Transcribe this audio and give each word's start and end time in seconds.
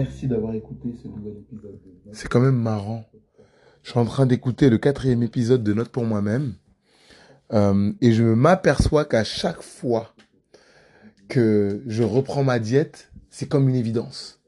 Merci 0.00 0.26
d'avoir 0.28 0.54
écouté 0.54 0.94
ce 1.02 1.08
nouvel 1.08 1.34
épisode. 1.42 1.72
de- 1.72 2.10
C'est 2.14 2.26
quand 2.28 2.40
même 2.40 2.56
marrant. 2.56 3.04
Je 3.82 3.90
suis 3.90 3.98
en 4.00 4.06
train 4.06 4.24
d'écouter 4.24 4.70
le 4.70 4.78
quatrième 4.78 5.22
épisode 5.22 5.62
de 5.62 5.74
Note 5.74 5.90
pour 5.90 6.04
moi-même. 6.04 6.54
Euh, 7.52 7.92
et 8.00 8.12
je 8.12 8.22
m'aperçois 8.24 9.04
qu'à 9.04 9.24
chaque 9.24 9.60
fois 9.60 10.14
que 11.28 11.82
je 11.86 12.02
reprends 12.02 12.44
ma 12.44 12.58
diète, 12.58 13.10
c'est 13.28 13.46
comme 13.46 13.68
une 13.68 13.74
évidence. 13.74 14.40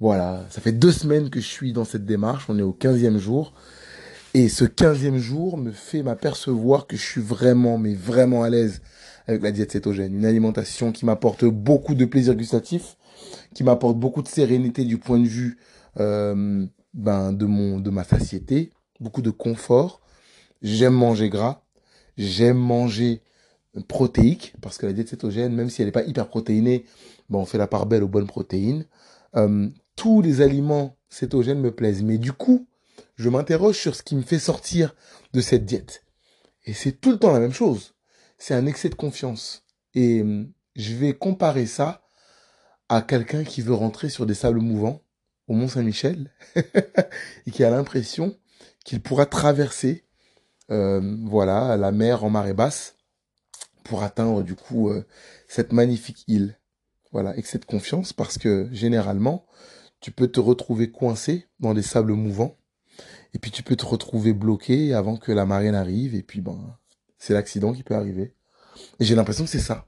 Voilà, 0.00 0.44
ça 0.50 0.60
fait 0.60 0.72
deux 0.72 0.92
semaines 0.92 1.30
que 1.30 1.40
je 1.40 1.46
suis 1.46 1.72
dans 1.72 1.84
cette 1.84 2.04
démarche, 2.04 2.44
on 2.50 2.58
est 2.58 2.62
au 2.62 2.72
quinzième 2.72 3.16
jour. 3.18 3.54
Et 4.34 4.48
ce 4.50 4.64
quinzième 4.66 5.16
jour 5.16 5.56
me 5.56 5.70
fait 5.70 6.02
m'apercevoir 6.02 6.86
que 6.86 6.96
je 6.96 7.02
suis 7.02 7.22
vraiment, 7.22 7.78
mais 7.78 7.94
vraiment 7.94 8.42
à 8.42 8.50
l'aise 8.50 8.82
avec 9.28 9.40
la 9.42 9.50
diète 9.52 9.72
cétogène. 9.72 10.14
Une 10.14 10.26
alimentation 10.26 10.92
qui 10.92 11.06
m'apporte 11.06 11.44
beaucoup 11.46 11.94
de 11.94 12.04
plaisir 12.04 12.34
gustatif, 12.34 12.96
qui 13.54 13.64
m'apporte 13.64 13.96
beaucoup 13.96 14.22
de 14.22 14.28
sérénité 14.28 14.84
du 14.84 14.98
point 14.98 15.18
de 15.18 15.26
vue 15.26 15.58
euh, 15.98 16.66
ben, 16.92 17.32
de, 17.32 17.46
mon, 17.46 17.78
de 17.78 17.90
ma 17.90 18.04
satiété, 18.04 18.70
beaucoup 19.00 19.22
de 19.22 19.30
confort. 19.30 20.00
J'aime 20.62 20.94
manger 20.94 21.28
gras, 21.28 21.62
j'aime 22.16 22.58
manger 22.58 23.22
protéique, 23.88 24.54
parce 24.60 24.78
que 24.78 24.86
la 24.86 24.92
diète 24.92 25.08
cétogène, 25.08 25.54
même 25.54 25.70
si 25.70 25.82
elle 25.82 25.88
n'est 25.88 25.92
pas 25.92 26.04
hyper 26.04 26.28
protéinée, 26.28 26.84
ben, 27.30 27.38
on 27.38 27.46
fait 27.46 27.58
la 27.58 27.66
part 27.66 27.86
belle 27.86 28.02
aux 28.02 28.08
bonnes 28.08 28.26
protéines. 28.26 28.86
Euh, 29.36 29.68
tous 29.96 30.22
les 30.22 30.40
aliments 30.40 30.96
cétogènes 31.08 31.60
me 31.60 31.70
plaisent, 31.70 32.02
mais 32.02 32.18
du 32.18 32.32
coup, 32.32 32.66
je 33.16 33.28
m'interroge 33.28 33.76
sur 33.76 33.94
ce 33.94 34.02
qui 34.02 34.16
me 34.16 34.22
fait 34.22 34.38
sortir 34.38 34.94
de 35.32 35.40
cette 35.40 35.64
diète. 35.64 36.04
Et 36.64 36.72
c'est 36.72 36.92
tout 36.92 37.10
le 37.10 37.18
temps 37.18 37.32
la 37.32 37.40
même 37.40 37.52
chose. 37.52 37.94
C'est 38.38 38.54
un 38.54 38.66
excès 38.66 38.88
de 38.88 38.94
confiance. 38.94 39.64
Et 39.94 40.24
je 40.74 40.94
vais 40.94 41.12
comparer 41.12 41.66
ça 41.66 42.03
quelqu'un 43.02 43.44
qui 43.44 43.62
veut 43.62 43.74
rentrer 43.74 44.08
sur 44.08 44.26
des 44.26 44.34
sables 44.34 44.60
mouvants 44.60 45.02
au 45.48 45.54
Mont 45.54 45.68
Saint-Michel 45.68 46.30
et 47.46 47.50
qui 47.50 47.64
a 47.64 47.70
l'impression 47.70 48.36
qu'il 48.84 49.00
pourra 49.00 49.26
traverser 49.26 50.04
euh, 50.70 51.16
voilà 51.24 51.76
la 51.76 51.92
mer 51.92 52.24
en 52.24 52.30
marée 52.30 52.54
basse 52.54 52.96
pour 53.82 54.02
atteindre 54.02 54.42
du 54.42 54.54
coup 54.54 54.88
euh, 54.88 55.06
cette 55.48 55.72
magnifique 55.72 56.24
île. 56.26 56.58
Voilà, 57.12 57.36
excès 57.36 57.58
de 57.58 57.64
confiance 57.64 58.12
parce 58.12 58.38
que 58.38 58.68
généralement 58.72 59.46
tu 60.00 60.10
peux 60.10 60.28
te 60.28 60.40
retrouver 60.40 60.90
coincé 60.90 61.46
dans 61.60 61.74
des 61.74 61.82
sables 61.82 62.12
mouvants 62.12 62.56
et 63.34 63.38
puis 63.38 63.50
tu 63.50 63.62
peux 63.62 63.76
te 63.76 63.84
retrouver 63.86 64.32
bloqué 64.32 64.94
avant 64.94 65.16
que 65.16 65.32
la 65.32 65.46
marée 65.46 65.70
n'arrive 65.70 66.14
et 66.14 66.22
puis 66.22 66.40
ben 66.40 66.78
c'est 67.18 67.34
l'accident 67.34 67.72
qui 67.72 67.82
peut 67.82 67.94
arriver. 67.94 68.34
Et 68.98 69.04
j'ai 69.04 69.14
l'impression 69.14 69.44
que 69.44 69.50
c'est 69.50 69.58
ça 69.60 69.86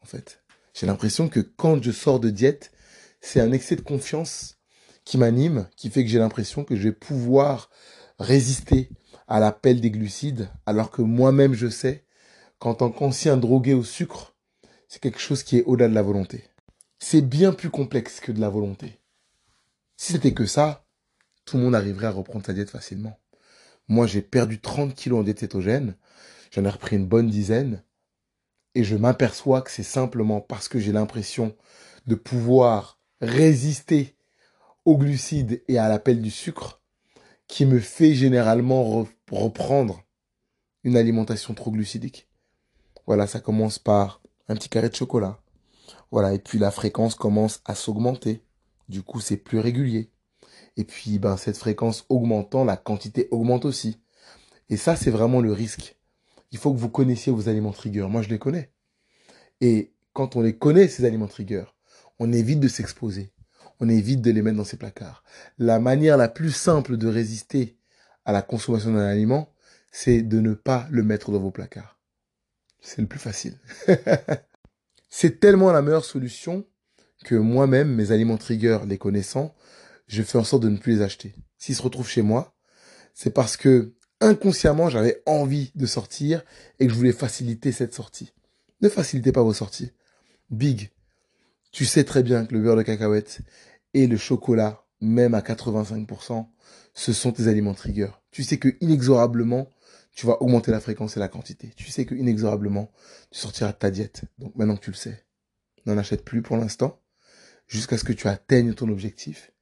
en 0.00 0.06
fait. 0.06 0.43
J'ai 0.74 0.86
l'impression 0.86 1.28
que 1.28 1.40
quand 1.40 1.82
je 1.82 1.92
sors 1.92 2.18
de 2.18 2.30
diète, 2.30 2.72
c'est 3.20 3.40
un 3.40 3.52
excès 3.52 3.76
de 3.76 3.80
confiance 3.80 4.58
qui 5.04 5.18
m'anime, 5.18 5.68
qui 5.76 5.88
fait 5.88 6.04
que 6.04 6.10
j'ai 6.10 6.18
l'impression 6.18 6.64
que 6.64 6.74
je 6.74 6.82
vais 6.82 6.92
pouvoir 6.92 7.70
résister 8.18 8.90
à 9.28 9.38
l'appel 9.38 9.80
des 9.80 9.90
glucides, 9.90 10.50
alors 10.66 10.90
que 10.90 11.00
moi-même 11.00 11.54
je 11.54 11.68
sais 11.68 12.04
qu'en 12.58 12.74
tant 12.74 12.90
qu'ancien 12.90 13.36
drogué 13.36 13.72
au 13.72 13.84
sucre, 13.84 14.36
c'est 14.88 15.00
quelque 15.00 15.20
chose 15.20 15.42
qui 15.42 15.58
est 15.58 15.64
au-delà 15.64 15.88
de 15.88 15.94
la 15.94 16.02
volonté. 16.02 16.44
C'est 16.98 17.22
bien 17.22 17.52
plus 17.52 17.70
complexe 17.70 18.20
que 18.20 18.32
de 18.32 18.40
la 18.40 18.48
volonté. 18.48 19.00
Si 19.96 20.12
c'était 20.12 20.34
que 20.34 20.46
ça, 20.46 20.86
tout 21.44 21.56
le 21.56 21.62
monde 21.62 21.74
arriverait 21.74 22.06
à 22.06 22.10
reprendre 22.10 22.44
sa 22.44 22.52
diète 22.52 22.70
facilement. 22.70 23.18
Moi, 23.86 24.06
j'ai 24.06 24.22
perdu 24.22 24.60
30 24.60 24.94
kilos 24.94 25.20
en 25.20 25.22
diète 25.22 25.40
cétogène, 25.40 25.96
j'en 26.50 26.64
ai 26.64 26.68
repris 26.68 26.96
une 26.96 27.06
bonne 27.06 27.28
dizaine, 27.28 27.82
et 28.74 28.84
je 28.84 28.96
m'aperçois 28.96 29.62
que 29.62 29.70
c'est 29.70 29.82
simplement 29.82 30.40
parce 30.40 30.68
que 30.68 30.78
j'ai 30.78 30.92
l'impression 30.92 31.56
de 32.06 32.14
pouvoir 32.14 32.98
résister 33.20 34.16
aux 34.84 34.98
glucides 34.98 35.62
et 35.68 35.78
à 35.78 35.88
l'appel 35.88 36.20
du 36.20 36.30
sucre 36.30 36.82
qui 37.46 37.66
me 37.66 37.78
fait 37.78 38.14
généralement 38.14 39.02
re- 39.02 39.08
reprendre 39.30 40.02
une 40.82 40.96
alimentation 40.96 41.54
trop 41.54 41.70
glucidique. 41.70 42.28
Voilà, 43.06 43.26
ça 43.26 43.40
commence 43.40 43.78
par 43.78 44.22
un 44.48 44.54
petit 44.54 44.68
carré 44.68 44.88
de 44.88 44.94
chocolat. 44.94 45.40
Voilà, 46.10 46.34
et 46.34 46.38
puis 46.38 46.58
la 46.58 46.70
fréquence 46.70 47.14
commence 47.14 47.60
à 47.64 47.74
s'augmenter. 47.74 48.44
Du 48.88 49.02
coup, 49.02 49.20
c'est 49.20 49.36
plus 49.36 49.58
régulier. 49.58 50.10
Et 50.76 50.84
puis, 50.84 51.18
ben, 51.18 51.36
cette 51.36 51.56
fréquence 51.56 52.04
augmentant, 52.08 52.64
la 52.64 52.76
quantité 52.76 53.28
augmente 53.30 53.64
aussi. 53.64 53.98
Et 54.68 54.76
ça, 54.76 54.96
c'est 54.96 55.10
vraiment 55.10 55.40
le 55.40 55.52
risque. 55.52 55.96
Il 56.54 56.58
faut 56.58 56.72
que 56.72 56.78
vous 56.78 56.88
connaissiez 56.88 57.32
vos 57.32 57.48
aliments 57.48 57.72
trigger. 57.72 58.06
Moi, 58.08 58.22
je 58.22 58.28
les 58.28 58.38
connais. 58.38 58.70
Et 59.60 59.92
quand 60.12 60.36
on 60.36 60.40
les 60.40 60.56
connaît, 60.56 60.86
ces 60.86 61.04
aliments 61.04 61.26
trigger, 61.26 61.64
on 62.20 62.32
évite 62.32 62.60
de 62.60 62.68
s'exposer. 62.68 63.32
On 63.80 63.88
évite 63.88 64.22
de 64.22 64.30
les 64.30 64.40
mettre 64.40 64.58
dans 64.58 64.64
ses 64.64 64.76
placards. 64.76 65.24
La 65.58 65.80
manière 65.80 66.16
la 66.16 66.28
plus 66.28 66.52
simple 66.52 66.96
de 66.96 67.08
résister 67.08 67.76
à 68.24 68.30
la 68.30 68.40
consommation 68.40 68.92
d'un 68.92 69.04
aliment, 69.04 69.52
c'est 69.90 70.22
de 70.22 70.38
ne 70.38 70.54
pas 70.54 70.86
le 70.92 71.02
mettre 71.02 71.32
dans 71.32 71.40
vos 71.40 71.50
placards. 71.50 71.98
C'est 72.80 73.02
le 73.02 73.08
plus 73.08 73.18
facile. 73.18 73.58
c'est 75.10 75.40
tellement 75.40 75.72
la 75.72 75.82
meilleure 75.82 76.04
solution 76.04 76.64
que 77.24 77.34
moi-même, 77.34 77.92
mes 77.92 78.12
aliments 78.12 78.38
trigger, 78.38 78.78
les 78.86 78.98
connaissant, 78.98 79.56
je 80.06 80.22
fais 80.22 80.38
en 80.38 80.44
sorte 80.44 80.62
de 80.62 80.68
ne 80.68 80.76
plus 80.76 80.98
les 80.98 81.02
acheter. 81.02 81.34
S'ils 81.58 81.74
se 81.74 81.82
retrouvent 81.82 82.08
chez 82.08 82.22
moi, 82.22 82.54
c'est 83.12 83.34
parce 83.34 83.56
que 83.56 83.96
inconsciemment, 84.24 84.88
j'avais 84.88 85.22
envie 85.26 85.70
de 85.74 85.86
sortir 85.86 86.42
et 86.78 86.86
que 86.86 86.92
je 86.92 86.96
voulais 86.96 87.12
faciliter 87.12 87.72
cette 87.72 87.94
sortie. 87.94 88.32
Ne 88.80 88.88
facilitez 88.88 89.32
pas 89.32 89.42
vos 89.42 89.52
sorties. 89.52 89.92
Big, 90.50 90.90
tu 91.70 91.84
sais 91.84 92.04
très 92.04 92.22
bien 92.22 92.46
que 92.46 92.54
le 92.54 92.60
beurre 92.60 92.76
de 92.76 92.82
cacahuète 92.82 93.40
et 93.94 94.06
le 94.06 94.16
chocolat, 94.16 94.84
même 95.00 95.34
à 95.34 95.40
85%, 95.40 96.46
ce 96.94 97.12
sont 97.12 97.32
tes 97.32 97.48
aliments 97.48 97.74
trigger. 97.74 98.10
Tu 98.30 98.42
sais 98.42 98.58
que 98.58 98.76
inexorablement, 98.80 99.68
tu 100.14 100.26
vas 100.26 100.40
augmenter 100.40 100.70
la 100.70 100.80
fréquence 100.80 101.16
et 101.16 101.20
la 101.20 101.28
quantité. 101.28 101.72
Tu 101.76 101.90
sais 101.90 102.04
que 102.04 102.14
inexorablement, 102.14 102.92
tu 103.30 103.38
sortiras 103.40 103.72
de 103.72 103.78
ta 103.78 103.90
diète. 103.90 104.22
Donc 104.38 104.54
maintenant 104.56 104.76
que 104.76 104.84
tu 104.84 104.90
le 104.90 104.96
sais, 104.96 105.24
n'en 105.86 105.98
achète 105.98 106.24
plus 106.24 106.42
pour 106.42 106.56
l'instant, 106.56 107.00
jusqu'à 107.66 107.98
ce 107.98 108.04
que 108.04 108.12
tu 108.12 108.28
atteignes 108.28 108.74
ton 108.74 108.88
objectif. 108.88 109.52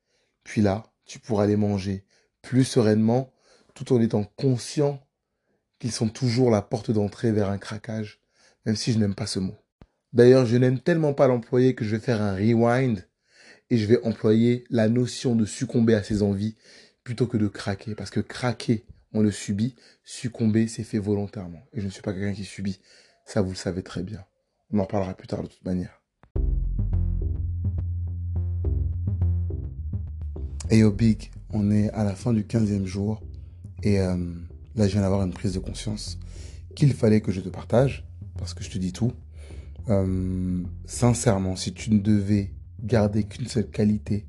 Puis 0.44 0.61
là, 0.61 0.93
tu 1.05 1.19
pourras 1.19 1.47
les 1.47 1.56
manger 1.56 2.05
plus 2.43 2.65
sereinement, 2.65 3.33
tout 3.75 3.93
en 3.93 4.00
étant 4.00 4.25
conscient 4.37 5.00
qu'ils 5.78 5.93
sont 5.93 6.09
toujours 6.09 6.50
la 6.50 6.62
porte 6.62 6.91
d'entrée 6.91 7.33
vers 7.33 7.50
un 7.50 7.59
craquage, 7.59 8.21
même 8.66 8.77
si 8.77 8.93
je 8.93 8.99
n'aime 8.99 9.15
pas 9.15 9.27
ce 9.27 9.38
mot. 9.38 9.56
D'ailleurs, 10.12 10.47
je 10.47 10.56
n'aime 10.56 10.78
tellement 10.78 11.15
pas 11.15 11.27
l'employer 11.27 11.75
que 11.75 11.84
je 11.84 11.97
vais 11.97 12.03
faire 12.03 12.21
un 12.21 12.34
rewind 12.34 13.06
et 13.71 13.78
je 13.78 13.87
vais 13.87 14.05
employer 14.05 14.65
la 14.69 14.88
notion 14.88 15.34
de 15.34 15.47
succomber 15.47 15.94
à 15.94 16.03
ses 16.03 16.22
envies 16.22 16.56
plutôt 17.03 17.27
que 17.27 17.38
de 17.38 17.49
craquer. 17.49 17.94
Parce 17.94 18.11
que 18.11 18.21
craquer, 18.21 18.84
on 19.15 19.22
le 19.22 19.31
subit. 19.31 19.75
Succomber, 20.05 20.69
c'est 20.69 20.84
fait 20.84 20.99
volontairement. 20.99 21.62
Et 21.72 21.81
je 21.81 21.87
ne 21.87 21.91
suis 21.91 22.03
pas 22.03 22.12
quelqu'un 22.12 22.34
qui 22.34 22.44
subit. 22.44 22.81
Ça, 23.25 23.41
vous 23.41 23.50
le 23.50 23.56
savez 23.56 23.82
très 23.82 24.03
bien. 24.03 24.25
On 24.71 24.78
en 24.78 24.82
reparlera 24.82 25.15
plus 25.15 25.28
tard 25.28 25.43
de 25.43 25.49
toute 25.49 25.65
manière. 25.65 26.03
Et 30.71 30.78
yo 30.78 30.91
Big, 30.91 31.31
on 31.50 31.71
est 31.71 31.91
à 31.91 32.05
la 32.05 32.15
fin 32.15 32.32
du 32.32 32.44
15e 32.44 32.84
jour. 32.84 33.22
Et 33.82 34.00
euh, 34.00 34.16
là, 34.76 34.87
je 34.87 34.93
viens 34.93 35.03
d'avoir 35.03 35.22
une 35.22 35.32
prise 35.32 35.54
de 35.54 35.59
conscience 35.59 36.19
qu'il 36.75 36.93
fallait 36.94 37.20
que 37.20 37.32
je 37.32 37.41
te 37.41 37.48
partage. 37.48 38.06
Parce 38.38 38.54
que 38.54 38.65
je 38.65 38.70
te 38.70 38.78
dis 38.78 38.93
tout. 38.93 39.12
Euh, 39.88 40.62
sincèrement, 40.87 41.56
si 41.56 41.72
tu 41.72 41.93
ne 41.93 41.98
devais 41.98 42.50
garder 42.82 43.25
qu'une 43.25 43.47
seule 43.47 43.69
qualité 43.69 44.26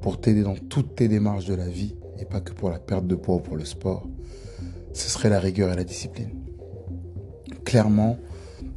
pour 0.00 0.20
t'aider 0.20 0.42
dans 0.42 0.56
toutes 0.56 0.96
tes 0.96 1.08
démarches 1.08 1.44
de 1.44 1.54
la 1.54 1.68
vie, 1.68 1.94
et 2.18 2.24
pas 2.24 2.40
que 2.40 2.52
pour 2.52 2.70
la 2.70 2.78
perte 2.78 3.06
de 3.06 3.14
poids 3.14 3.36
ou 3.36 3.40
pour 3.40 3.56
le 3.56 3.64
sport, 3.64 4.06
ce 4.92 5.08
serait 5.08 5.30
la 5.30 5.40
rigueur 5.40 5.72
et 5.72 5.76
la 5.76 5.84
discipline. 5.84 6.30
Clairement, 7.64 8.18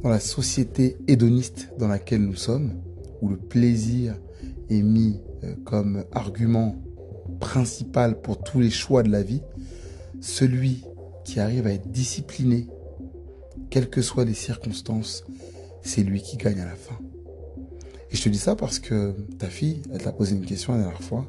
dans 0.02 0.10
la 0.10 0.20
société 0.20 0.96
hédoniste 1.08 1.70
dans 1.78 1.88
laquelle 1.88 2.22
nous 2.22 2.36
sommes, 2.36 2.74
où 3.22 3.28
le 3.28 3.36
plaisir 3.36 4.16
est 4.70 4.82
mis 4.82 5.20
euh, 5.44 5.54
comme 5.64 6.04
argument 6.12 6.76
principal 7.40 8.20
pour 8.20 8.42
tous 8.42 8.60
les 8.60 8.70
choix 8.70 9.02
de 9.02 9.10
la 9.10 9.22
vie, 9.22 9.42
celui 10.20 10.84
qui 11.24 11.40
arrive 11.40 11.66
à 11.66 11.72
être 11.72 11.90
discipliné, 11.90 12.68
quelles 13.70 13.90
que 13.90 14.02
soient 14.02 14.24
les 14.24 14.34
circonstances, 14.34 15.24
c'est 15.82 16.02
lui 16.02 16.22
qui 16.22 16.36
gagne 16.36 16.60
à 16.60 16.64
la 16.64 16.74
fin. 16.74 16.98
Et 18.10 18.16
je 18.16 18.22
te 18.22 18.28
dis 18.28 18.38
ça 18.38 18.54
parce 18.54 18.78
que 18.78 19.12
ta 19.38 19.48
fille, 19.48 19.82
elle 19.92 20.02
t'a 20.02 20.12
posé 20.12 20.36
une 20.36 20.44
question 20.44 20.72
la 20.72 20.80
dernière 20.80 21.02
fois, 21.02 21.26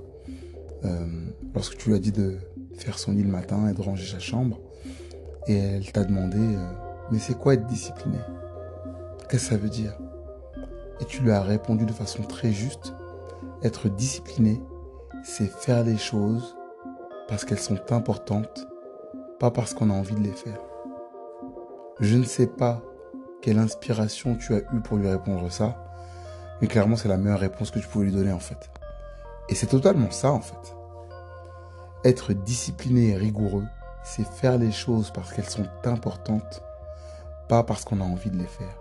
euh, 0.86 1.06
lorsque 1.54 1.78
tu 1.78 1.89
lui 1.89 1.95
as 1.95 2.00
dit 2.00 2.12
de 2.12 2.38
faire 2.75 3.00
son 3.00 3.12
lit 3.12 3.24
le 3.24 3.30
matin 3.30 3.68
et 3.69 3.74
de 3.74 3.81
ranger 3.81 4.06
sa 4.06 4.19
chambre, 4.19 4.60
et 5.48 5.56
elle 5.56 5.92
t'a 5.92 6.04
demandé, 6.04 6.38
euh, 6.38 6.68
mais 7.12 7.19
c'est 7.19 7.38
quoi 7.38 7.56
être 7.56 7.66
discipliné? 7.68 8.18
Qu'est-ce 9.30 9.45
que 9.45 9.50
ça 9.50 9.57
veut 9.57 9.69
dire? 9.69 9.98
Et 11.01 11.06
tu 11.06 11.22
lui 11.22 11.31
as 11.31 11.42
répondu 11.42 11.86
de 11.86 11.92
façon 11.92 12.24
très 12.24 12.51
juste, 12.51 12.94
être 13.63 13.90
discipliné, 13.90 14.62
c'est 15.24 15.50
faire 15.50 15.83
les 15.83 15.98
choses 15.98 16.56
parce 17.28 17.44
qu'elles 17.44 17.60
sont 17.60 17.92
importantes, 17.92 18.68
pas 19.39 19.51
parce 19.51 19.74
qu'on 19.74 19.89
a 19.89 19.94
envie 19.94 20.16
de 20.16 20.24
les 20.24 20.31
faire. 20.31 20.60
Je 22.00 22.16
ne 22.16 22.24
sais 22.24 22.48
pas 22.48 22.81
quelle 23.42 23.60
inspiration 23.60 24.36
tu 24.36 24.54
as 24.54 24.60
eue 24.74 24.81
pour 24.84 24.98
lui 24.98 25.10
répondre 25.10 25.51
ça, 25.51 25.86
mais 26.62 26.68
clairement 26.68 26.95
c'est 26.95 27.07
la 27.07 27.18
meilleure 27.18 27.39
réponse 27.39 27.72
que 27.72 27.80
tu 27.80 27.88
pouvais 27.88 28.06
lui 28.06 28.12
donner 28.13 28.31
en 28.31 28.39
fait. 28.39 28.69
Et 29.50 29.56
c'est 29.56 29.68
totalement 29.68 30.12
ça 30.12 30.31
en 30.31 30.42
fait. 30.42 30.75
Être 32.04 32.34
discipliné 32.34 33.10
et 33.10 33.16
rigoureux, 33.16 33.66
c'est 34.04 34.28
faire 34.28 34.57
les 34.57 34.72
choses 34.72 35.12
parce 35.12 35.34
qu'elles 35.34 35.50
sont 35.50 35.68
importantes, 35.83 36.63
pas 37.50 37.63
parce 37.63 37.83
qu'on 37.83 38.01
a 38.01 38.06
envie 38.06 38.30
de 38.30 38.38
les 38.38 38.48
faire, 38.48 38.80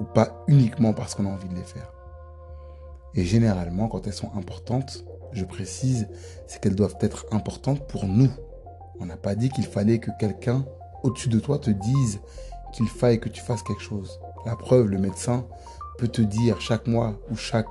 ou 0.00 0.04
pas 0.04 0.44
uniquement 0.48 0.92
parce 0.92 1.14
qu'on 1.14 1.26
a 1.26 1.30
envie 1.30 1.48
de 1.48 1.54
les 1.54 1.62
faire. 1.62 1.92
Et 3.14 3.24
généralement, 3.24 3.88
quand 3.88 4.06
elles 4.06 4.12
sont 4.12 4.32
importantes, 4.36 5.04
je 5.32 5.44
précise, 5.44 6.08
c'est 6.46 6.60
qu'elles 6.60 6.74
doivent 6.74 6.96
être 7.00 7.26
importantes 7.32 7.86
pour 7.86 8.06
nous. 8.06 8.30
On 9.00 9.06
n'a 9.06 9.16
pas 9.16 9.34
dit 9.34 9.48
qu'il 9.48 9.64
fallait 9.64 9.98
que 9.98 10.10
quelqu'un 10.18 10.64
au-dessus 11.02 11.28
de 11.28 11.38
toi 11.38 11.58
te 11.58 11.70
dise 11.70 12.20
qu'il 12.72 12.86
faille 12.86 13.20
que 13.20 13.28
tu 13.28 13.40
fasses 13.40 13.62
quelque 13.62 13.82
chose. 13.82 14.18
La 14.46 14.56
preuve, 14.56 14.88
le 14.88 14.98
médecin 14.98 15.46
peut 15.98 16.08
te 16.08 16.22
dire 16.22 16.60
chaque 16.60 16.86
mois 16.86 17.18
ou 17.30 17.36
chaque 17.36 17.68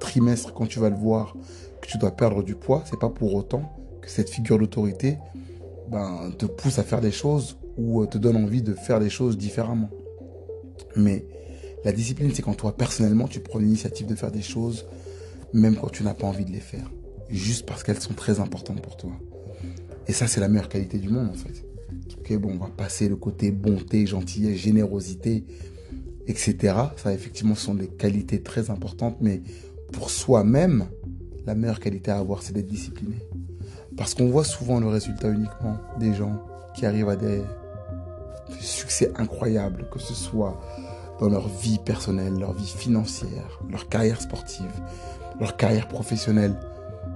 trimestre 0.00 0.52
quand 0.52 0.66
tu 0.66 0.78
vas 0.78 0.90
le 0.90 0.96
voir 0.96 1.34
que 1.80 1.88
tu 1.88 1.98
dois 1.98 2.10
perdre 2.10 2.42
du 2.42 2.54
poids. 2.54 2.82
C'est 2.86 2.98
pas 2.98 3.08
pour 3.08 3.34
autant 3.34 3.72
que 4.00 4.10
cette 4.10 4.30
figure 4.30 4.58
d'autorité 4.58 5.18
ben, 5.88 6.30
te 6.36 6.46
pousse 6.46 6.78
à 6.78 6.82
faire 6.82 7.00
des 7.00 7.12
choses 7.12 7.56
ou 7.76 8.04
te 8.06 8.18
donne 8.18 8.36
envie 8.36 8.62
de 8.62 8.74
faire 8.74 8.98
les 8.98 9.10
choses 9.10 9.38
différemment. 9.38 9.88
Mais 10.96 11.24
la 11.84 11.92
discipline, 11.92 12.32
c'est 12.34 12.42
quand 12.42 12.54
toi, 12.54 12.76
personnellement, 12.76 13.28
tu 13.28 13.40
prends 13.40 13.58
l'initiative 13.58 14.06
de 14.06 14.14
faire 14.14 14.32
des 14.32 14.42
choses, 14.42 14.86
même 15.52 15.76
quand 15.76 15.90
tu 15.90 16.02
n'as 16.02 16.14
pas 16.14 16.26
envie 16.26 16.44
de 16.44 16.50
les 16.50 16.60
faire. 16.60 16.90
Juste 17.30 17.66
parce 17.66 17.82
qu'elles 17.82 18.00
sont 18.00 18.14
très 18.14 18.40
importantes 18.40 18.80
pour 18.80 18.96
toi. 18.96 19.12
Et 20.08 20.12
ça, 20.12 20.26
c'est 20.26 20.40
la 20.40 20.48
meilleure 20.48 20.68
qualité 20.68 20.98
du 20.98 21.08
monde, 21.08 21.28
en 21.28 21.34
fait. 21.34 21.64
Bon, 22.36 22.50
on 22.52 22.58
va 22.58 22.70
passer 22.70 23.08
le 23.08 23.16
côté 23.16 23.50
bonté, 23.50 24.06
gentillesse, 24.06 24.58
générosité, 24.58 25.44
etc. 26.26 26.74
Ça, 26.96 27.12
effectivement, 27.12 27.54
sont 27.54 27.74
des 27.74 27.88
qualités 27.88 28.42
très 28.42 28.70
importantes, 28.70 29.16
mais 29.20 29.40
pour 29.92 30.10
soi-même, 30.10 30.86
la 31.46 31.54
meilleure 31.54 31.80
qualité 31.80 32.10
à 32.10 32.18
avoir, 32.18 32.42
c'est 32.42 32.52
d'être 32.52 32.66
discipliné. 32.66 33.16
Parce 33.96 34.14
qu'on 34.14 34.28
voit 34.28 34.44
souvent 34.44 34.78
le 34.78 34.88
résultat 34.88 35.28
uniquement 35.28 35.78
des 35.98 36.12
gens 36.12 36.42
qui 36.74 36.84
arrivent 36.84 37.08
à 37.08 37.16
des 37.16 37.40
succès 38.60 39.10
incroyables, 39.16 39.88
que 39.90 39.98
ce 39.98 40.14
soit 40.14 40.60
dans 41.20 41.28
leur 41.28 41.48
vie 41.48 41.78
personnelle, 41.78 42.38
leur 42.38 42.52
vie 42.52 42.66
financière, 42.66 43.60
leur 43.70 43.88
carrière 43.88 44.20
sportive, 44.20 44.70
leur 45.40 45.56
carrière 45.56 45.88
professionnelle. 45.88 46.54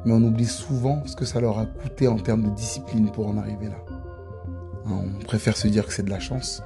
Mais 0.04 0.12
on 0.12 0.22
oublie 0.22 0.46
souvent 0.46 1.02
ce 1.06 1.14
que 1.16 1.25
ça 1.25 1.40
leur 1.40 1.58
a 1.58 1.66
coûté 1.66 2.08
en 2.08 2.19
termes 2.19 2.43
de 2.43 2.50
discipline 2.50 3.10
pour 3.10 3.28
en 3.28 3.37
arriver 3.37 3.69
là. 3.69 3.84
Hein, 4.87 5.04
on 5.20 5.25
préfère 5.25 5.56
se 5.56 5.69
dire 5.69 5.87
que 5.87 5.93
c'est 5.93 6.02
de 6.02 6.10
la 6.10 6.19
chance, 6.19 6.62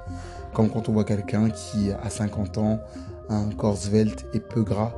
comme 0.54 0.70
quand 0.70 0.88
on 0.88 0.92
voit 0.92 1.04
quelqu'un 1.04 1.50
qui, 1.50 1.90
à 1.90 2.08
50 2.08 2.58
ans, 2.58 2.80
a 3.28 3.36
un 3.36 3.50
corps 3.50 3.76
svelte 3.76 4.26
et 4.32 4.40
peu 4.40 4.62
gras, 4.62 4.94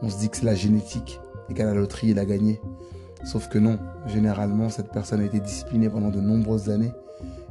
on 0.00 0.08
se 0.08 0.18
dit 0.18 0.30
que 0.30 0.38
c'est 0.38 0.46
la 0.46 0.54
génétique 0.54 1.20
et 1.50 1.54
qu'à 1.54 1.64
la 1.64 1.74
loterie, 1.74 2.08
il 2.08 2.18
a 2.18 2.24
gagné. 2.24 2.60
Sauf 3.24 3.48
que 3.48 3.58
non, 3.58 3.78
généralement, 4.06 4.68
cette 4.68 4.90
personne 4.90 5.20
a 5.20 5.24
été 5.24 5.38
disciplinée 5.38 5.88
pendant 5.88 6.10
de 6.10 6.20
nombreuses 6.20 6.70
années. 6.70 6.92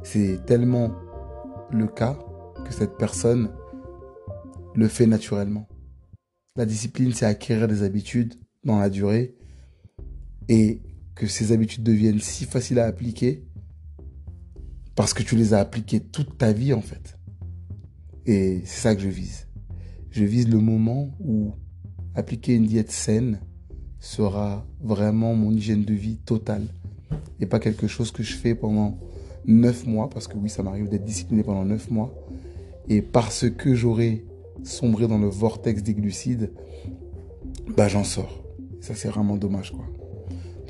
C'est 0.02 0.44
tellement 0.44 0.90
le 1.70 1.86
cas 1.86 2.18
que 2.66 2.72
cette 2.72 2.96
personne 2.98 3.50
le 4.74 4.88
fait 4.88 5.06
naturellement. 5.06 5.68
La 6.56 6.66
discipline, 6.66 7.12
c'est 7.12 7.26
acquérir 7.26 7.68
des 7.68 7.82
habitudes 7.82 8.34
dans 8.64 8.78
la 8.78 8.90
durée 8.90 9.36
et 10.48 10.80
que 11.14 11.26
ces 11.26 11.52
habitudes 11.52 11.82
deviennent 11.82 12.20
si 12.20 12.44
faciles 12.44 12.78
à 12.78 12.86
appliquer 12.86 13.44
parce 14.94 15.14
que 15.14 15.22
tu 15.22 15.36
les 15.36 15.54
as 15.54 15.58
appliquées 15.58 16.00
toute 16.00 16.38
ta 16.38 16.52
vie 16.52 16.72
en 16.72 16.80
fait. 16.80 17.18
Et 18.26 18.60
c'est 18.64 18.80
ça 18.80 18.94
que 18.94 19.02
je 19.02 19.08
vise. 19.08 19.46
Je 20.10 20.24
vise 20.24 20.48
le 20.48 20.58
moment 20.58 21.10
où 21.20 21.52
appliquer 22.14 22.54
une 22.54 22.66
diète 22.66 22.90
saine 22.90 23.40
sera 23.98 24.66
vraiment 24.80 25.34
mon 25.34 25.52
hygiène 25.52 25.84
de 25.84 25.94
vie 25.94 26.18
totale 26.18 26.66
et 27.40 27.46
pas 27.46 27.58
quelque 27.58 27.86
chose 27.86 28.10
que 28.10 28.22
je 28.22 28.34
fais 28.34 28.54
pendant 28.54 28.98
neuf 29.46 29.86
mois 29.86 30.10
parce 30.10 30.28
que 30.28 30.36
oui, 30.36 30.50
ça 30.50 30.62
m'arrive 30.62 30.88
d'être 30.88 31.04
discipliné 31.04 31.42
pendant 31.42 31.64
neuf 31.64 31.90
mois 31.90 32.14
et 32.88 33.00
parce 33.00 33.48
que 33.48 33.74
j'aurai 33.74 34.24
sombré 34.62 35.08
dans 35.08 35.18
le 35.18 35.28
vortex 35.28 35.82
des 35.82 35.94
glucides, 35.94 36.52
bah 37.76 37.88
j'en 37.88 38.04
sors. 38.04 38.44
Ça 38.80 38.94
c'est 38.94 39.08
vraiment 39.08 39.36
dommage 39.36 39.72
quoi. 39.72 39.86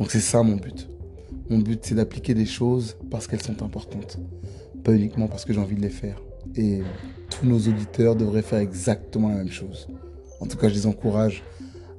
Donc 0.03 0.11
c'est 0.11 0.19
ça 0.19 0.43
mon 0.43 0.57
but. 0.57 0.89
Mon 1.49 1.59
but 1.59 1.79
c'est 1.85 1.95
d'appliquer 1.95 2.35
des 2.35 2.45
choses 2.45 2.97
parce 3.09 3.29
qu'elles 3.29 3.41
sont 3.41 3.63
importantes, 3.63 4.19
pas 4.83 4.93
uniquement 4.93 5.29
parce 5.29 5.45
que 5.45 5.53
j'ai 5.53 5.61
envie 5.61 5.77
de 5.77 5.81
les 5.81 5.91
faire. 5.91 6.21
Et 6.57 6.83
tous 7.31 7.47
nos 7.47 7.59
auditeurs 7.59 8.17
devraient 8.17 8.43
faire 8.43 8.59
exactement 8.59 9.29
la 9.29 9.37
même 9.37 9.53
chose. 9.53 9.87
En 10.41 10.47
tout 10.47 10.57
cas, 10.57 10.69
je 10.69 10.75
les 10.75 10.87
encourage 10.89 11.45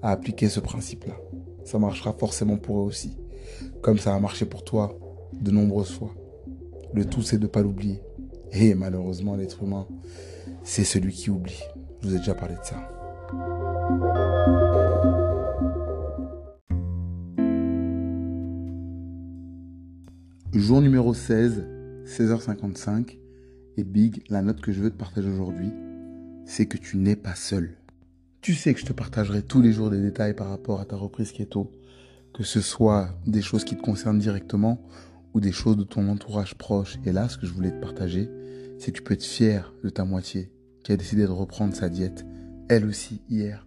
à 0.02 0.12
appliquer 0.12 0.50
ce 0.50 0.60
principe-là. 0.60 1.14
Ça 1.64 1.80
marchera 1.80 2.12
forcément 2.12 2.58
pour 2.58 2.80
eux 2.80 2.84
aussi, 2.84 3.16
comme 3.82 3.98
ça 3.98 4.14
a 4.14 4.20
marché 4.20 4.46
pour 4.46 4.66
toi 4.66 5.00
de 5.40 5.52
nombreuses 5.52 5.92
fois. 5.92 6.14
Le 6.94 7.06
tout 7.06 7.22
c'est 7.22 7.38
de 7.38 7.44
ne 7.44 7.48
pas 7.48 7.62
l'oublier. 7.62 8.02
Et 8.52 8.76
malheureusement, 8.76 9.38
l'être 9.38 9.64
humain, 9.64 9.88
c'est 10.62 10.84
celui 10.84 11.14
qui 11.14 11.30
oublie. 11.30 11.64
Je 12.02 12.10
vous 12.10 12.16
ai 12.16 12.18
déjà 12.18 12.36
parlé 12.36 12.56
de 12.56 12.66
ça. 12.66 14.33
Jour 20.54 20.82
numéro 20.82 21.16
16, 21.16 21.66
16h55. 22.06 23.18
Et 23.78 23.84
Big, 23.84 24.22
la 24.30 24.44
note 24.44 24.62
que 24.62 24.72
je 24.72 24.82
veux 24.82 24.92
te 24.92 24.98
partager 24.98 25.28
aujourd'hui, 25.28 25.72
c'est 26.46 26.68
que 26.68 26.78
tu 26.78 26.98
n'es 26.98 27.16
pas 27.16 27.34
seul. 27.34 27.72
Tu 28.42 28.54
sais 28.54 28.76
que 28.76 28.80
je 28.80 28.86
te 28.86 28.94
partagerai 28.94 29.42
tous 29.42 29.64
les 29.64 29.74
jours 29.74 29.90
des 29.90 30.00
détails 30.00 30.36
par 30.36 30.50
rapport 30.50 30.80
à 30.80 30.86
ta 30.86 30.96
reprise 30.96 31.32
keto, 31.32 31.72
que 32.36 32.44
ce 32.44 32.62
soit 32.62 33.10
des 33.26 33.42
choses 33.42 33.64
qui 33.64 33.76
te 33.76 33.82
concernent 33.82 34.20
directement 34.20 34.80
ou 35.34 35.40
des 35.40 35.52
choses 35.52 35.76
de 35.76 35.84
ton 35.84 36.08
entourage 36.08 36.54
proche. 36.54 37.00
Et 37.04 37.12
là, 37.12 37.30
ce 37.30 37.40
que 37.40 37.48
je 37.48 37.52
voulais 37.52 37.72
te 37.72 37.82
partager, 37.82 38.30
c'est 38.78 38.92
que 38.92 38.98
tu 38.98 39.04
peux 39.04 39.16
être 39.16 39.24
fier 39.24 39.74
de 39.84 39.90
ta 39.90 40.06
moitié 40.06 40.52
qui 40.84 40.92
a 40.92 40.98
décidé 40.98 41.24
de 41.24 41.32
reprendre 41.32 41.74
sa 41.74 41.90
diète, 41.90 42.28
elle 42.70 42.86
aussi, 42.86 43.22
hier. 43.28 43.66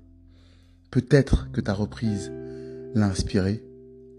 Peut-être 0.92 1.50
que 1.50 1.60
ta 1.60 1.72
reprise 1.72 2.30
l'a 2.94 3.06
inspirée, 3.06 3.64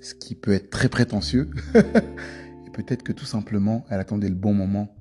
ce 0.02 0.14
qui 0.16 0.36
peut 0.36 0.52
être 0.52 0.70
très 0.70 0.90
prétentieux. 0.90 1.50
Peut-être 2.78 3.02
que 3.02 3.12
tout 3.12 3.26
simplement, 3.26 3.88
elle 3.90 4.00
attendait 4.00 4.30
le 4.30 4.36
bon 4.36 4.54
moment 4.54 4.96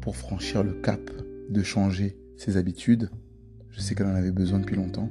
pour 0.00 0.16
franchir 0.16 0.64
le 0.64 0.72
cap 0.72 1.10
de 1.50 1.62
changer 1.62 2.16
ses 2.38 2.56
habitudes. 2.56 3.10
Je 3.68 3.82
sais 3.82 3.94
qu'elle 3.94 4.06
en 4.06 4.14
avait 4.14 4.32
besoin 4.32 4.60
depuis 4.60 4.76
longtemps. 4.76 5.10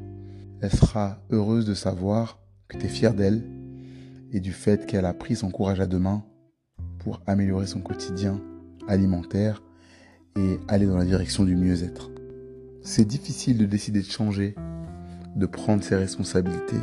Elle 0.60 0.72
sera 0.72 1.22
heureuse 1.30 1.68
de 1.68 1.76
savoir 1.76 2.40
que 2.70 2.78
tu 2.80 2.88
es 2.88 2.90
fier 2.90 3.14
d'elle 3.14 3.44
et 4.32 4.40
du 4.40 4.52
fait 4.52 4.88
qu'elle 4.88 5.06
a 5.06 5.14
pris 5.14 5.36
son 5.36 5.52
courage 5.52 5.80
à 5.80 5.86
deux 5.86 6.00
mains 6.00 6.26
pour 6.98 7.22
améliorer 7.28 7.68
son 7.68 7.82
quotidien 7.82 8.42
alimentaire 8.88 9.62
et 10.36 10.58
aller 10.68 10.88
dans 10.88 10.98
la 10.98 11.06
direction 11.06 11.44
du 11.44 11.56
mieux-être. 11.56 12.10
C'est 12.82 13.06
difficile 13.06 13.60
de 13.60 13.66
décider 13.68 14.02
de 14.02 14.10
changer, 14.10 14.56
de 15.36 15.46
prendre 15.46 15.84
ses 15.84 15.96
responsabilités 15.96 16.82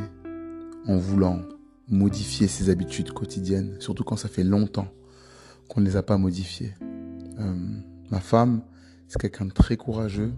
en 0.86 0.96
voulant 0.96 1.40
modifier 1.88 2.46
ses 2.46 2.70
habitudes 2.70 3.10
quotidiennes, 3.10 3.74
surtout 3.80 4.04
quand 4.04 4.16
ça 4.16 4.28
fait 4.28 4.44
longtemps 4.44 4.86
qu'on 5.68 5.80
ne 5.80 5.86
les 5.86 5.96
a 5.96 6.02
pas 6.02 6.18
modifiées. 6.18 6.74
Euh, 7.38 7.54
ma 8.10 8.20
femme, 8.20 8.62
c'est 9.08 9.20
quelqu'un 9.20 9.46
de 9.46 9.52
très 9.52 9.76
courageux, 9.76 10.32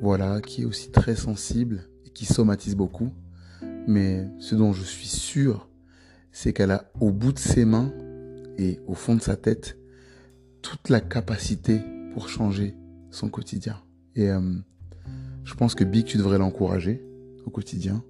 voilà, 0.00 0.40
qui 0.40 0.62
est 0.62 0.64
aussi 0.64 0.90
très 0.90 1.16
sensible 1.16 1.88
et 2.04 2.10
qui 2.10 2.24
somatise 2.26 2.76
beaucoup. 2.76 3.10
Mais 3.86 4.28
ce 4.38 4.54
dont 4.54 4.72
je 4.72 4.82
suis 4.82 5.08
sûr, 5.08 5.68
c'est 6.32 6.52
qu'elle 6.52 6.70
a 6.70 6.90
au 7.00 7.10
bout 7.10 7.32
de 7.32 7.38
ses 7.38 7.64
mains 7.64 7.92
et 8.58 8.80
au 8.86 8.94
fond 8.94 9.14
de 9.14 9.20
sa 9.20 9.36
tête 9.36 9.78
toute 10.62 10.88
la 10.88 11.00
capacité 11.00 11.80
pour 12.12 12.28
changer 12.28 12.74
son 13.10 13.28
quotidien. 13.28 13.80
Et 14.16 14.30
euh, 14.30 14.40
je 15.44 15.54
pense 15.54 15.74
que 15.74 15.84
Big, 15.84 16.04
tu 16.04 16.16
devrais 16.16 16.38
l'encourager 16.38 17.04
au 17.44 17.50
quotidien, 17.50 18.02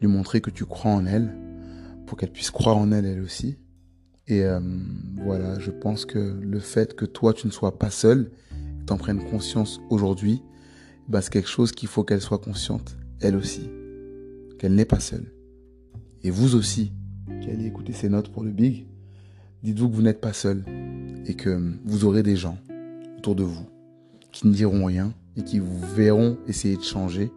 lui 0.00 0.08
montrer 0.08 0.40
que 0.40 0.50
tu 0.50 0.64
crois 0.64 0.92
en 0.92 1.06
elle, 1.06 1.34
pour 2.06 2.16
qu'elle 2.16 2.30
puisse 2.30 2.50
croire 2.50 2.76
en 2.76 2.92
elle 2.92 3.04
elle 3.04 3.20
aussi. 3.20 3.58
Et 4.28 4.44
euh, 4.44 4.60
voilà, 5.16 5.58
je 5.58 5.70
pense 5.70 6.04
que 6.04 6.18
le 6.18 6.60
fait 6.60 6.94
que 6.94 7.06
toi, 7.06 7.32
tu 7.32 7.46
ne 7.46 7.52
sois 7.52 7.78
pas 7.78 7.90
seul, 7.90 8.30
que 8.80 8.84
tu 8.86 8.92
en 8.92 8.98
prennes 8.98 9.24
conscience 9.30 9.80
aujourd'hui, 9.88 10.42
bah, 11.08 11.22
c'est 11.22 11.32
quelque 11.32 11.48
chose 11.48 11.72
qu'il 11.72 11.88
faut 11.88 12.04
qu'elle 12.04 12.20
soit 12.20 12.38
consciente, 12.38 12.96
elle 13.20 13.36
aussi, 13.36 13.70
qu'elle 14.58 14.74
n'est 14.74 14.84
pas 14.84 15.00
seule. 15.00 15.32
Et 16.22 16.30
vous 16.30 16.54
aussi, 16.54 16.92
qui 17.40 17.50
allez 17.50 17.64
écouter 17.64 17.94
ces 17.94 18.10
notes 18.10 18.30
pour 18.30 18.44
le 18.44 18.50
Big, 18.50 18.86
dites-vous 19.62 19.88
que 19.88 19.94
vous 19.94 20.02
n'êtes 20.02 20.20
pas 20.20 20.34
seul 20.34 20.64
et 21.26 21.34
que 21.34 21.74
vous 21.84 22.04
aurez 22.04 22.22
des 22.22 22.36
gens 22.36 22.58
autour 23.16 23.34
de 23.34 23.44
vous 23.44 23.66
qui 24.32 24.46
ne 24.46 24.52
diront 24.52 24.84
rien 24.84 25.14
et 25.36 25.42
qui 25.42 25.58
vous 25.58 25.80
verront 25.94 26.36
essayer 26.46 26.76
de 26.76 26.82
changer. 26.82 27.32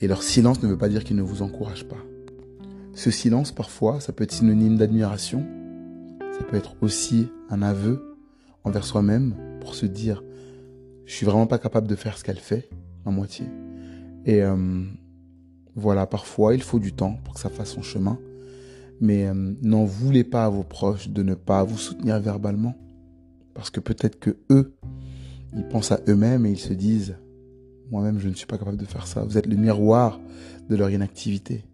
Et 0.00 0.08
leur 0.08 0.22
silence 0.22 0.62
ne 0.62 0.68
veut 0.68 0.78
pas 0.78 0.88
dire 0.88 1.04
qu'ils 1.04 1.16
ne 1.16 1.22
vous 1.22 1.42
encouragent 1.42 1.86
pas. 1.86 2.02
Ce 2.94 3.10
silence, 3.10 3.52
parfois, 3.52 4.00
ça 4.00 4.12
peut 4.12 4.24
être 4.24 4.32
synonyme 4.32 4.76
d'admiration. 4.76 5.46
Ça 6.40 6.46
peut 6.46 6.56
être 6.56 6.74
aussi 6.80 7.28
un 7.50 7.60
aveu 7.60 8.16
envers 8.64 8.86
soi-même 8.86 9.34
pour 9.60 9.74
se 9.74 9.84
dire, 9.84 10.24
je 11.04 11.12
suis 11.12 11.26
vraiment 11.26 11.46
pas 11.46 11.58
capable 11.58 11.86
de 11.86 11.94
faire 11.94 12.16
ce 12.16 12.24
qu'elle 12.24 12.38
fait, 12.38 12.70
à 13.04 13.10
moitié. 13.10 13.44
Et 14.24 14.42
euh, 14.42 14.82
voilà, 15.76 16.06
parfois, 16.06 16.54
il 16.54 16.62
faut 16.62 16.78
du 16.78 16.94
temps 16.94 17.18
pour 17.24 17.34
que 17.34 17.40
ça 17.40 17.50
fasse 17.50 17.72
son 17.72 17.82
chemin. 17.82 18.18
Mais 19.02 19.26
euh, 19.26 19.34
n'en 19.60 19.84
voulez 19.84 20.24
pas 20.24 20.46
à 20.46 20.48
vos 20.48 20.62
proches 20.62 21.10
de 21.10 21.22
ne 21.22 21.34
pas 21.34 21.62
vous 21.62 21.76
soutenir 21.76 22.18
verbalement. 22.20 22.74
Parce 23.52 23.68
que 23.68 23.80
peut-être 23.80 24.18
que 24.18 24.38
eux, 24.48 24.74
ils 25.54 25.68
pensent 25.68 25.92
à 25.92 26.00
eux-mêmes 26.08 26.46
et 26.46 26.52
ils 26.52 26.58
se 26.58 26.72
disent, 26.72 27.16
moi-même, 27.90 28.18
je 28.18 28.30
ne 28.30 28.34
suis 28.34 28.46
pas 28.46 28.56
capable 28.56 28.78
de 28.78 28.86
faire 28.86 29.06
ça. 29.06 29.24
Vous 29.24 29.36
êtes 29.36 29.46
le 29.46 29.56
miroir 29.56 30.18
de 30.70 30.74
leur 30.74 30.88
inactivité. 30.88 31.66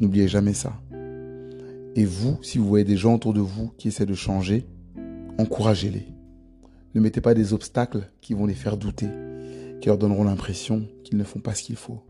N'oubliez 0.00 0.26
jamais 0.26 0.54
ça. 0.54 0.72
Et 1.96 2.04
vous, 2.04 2.38
si 2.42 2.58
vous 2.58 2.66
voyez 2.66 2.84
des 2.84 2.96
gens 2.96 3.14
autour 3.16 3.34
de 3.34 3.40
vous 3.40 3.72
qui 3.76 3.88
essaient 3.88 4.06
de 4.06 4.14
changer, 4.14 4.66
encouragez-les. 5.38 6.06
Ne 6.94 7.00
mettez 7.00 7.20
pas 7.20 7.34
des 7.34 7.52
obstacles 7.52 8.10
qui 8.20 8.34
vont 8.34 8.46
les 8.46 8.54
faire 8.54 8.76
douter, 8.76 9.08
qui 9.80 9.88
leur 9.88 9.98
donneront 9.98 10.24
l'impression 10.24 10.86
qu'ils 11.04 11.18
ne 11.18 11.24
font 11.24 11.40
pas 11.40 11.54
ce 11.54 11.62
qu'il 11.62 11.76
faut. 11.76 12.00